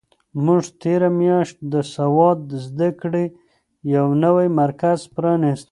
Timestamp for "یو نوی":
3.95-4.47